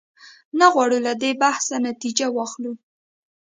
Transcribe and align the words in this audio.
نه 0.59 0.65
غواړو 0.73 0.97
له 1.07 1.13
دې 1.21 1.31
بحثه 1.41 1.75
نتیجه 1.89 2.25
واخلو. 2.31 2.73